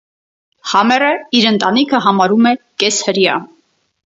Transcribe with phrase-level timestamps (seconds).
[0.71, 2.55] Համերը իր ընտանիքը համարում է
[2.85, 3.41] «կես հրեա»։